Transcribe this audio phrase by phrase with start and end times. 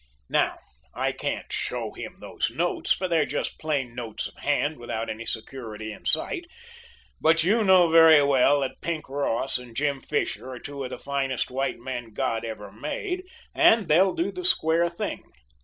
[0.31, 0.57] Now,
[0.95, 5.27] I can't show him those notes, for they're just plain notes of hand without any
[5.27, 6.45] security in sight,
[7.19, 10.97] but you know very well that Pink Ross and Jim Fisher are two of the
[10.97, 13.21] finest white men God ever made,
[13.53, 15.21] and they'll do the square thing.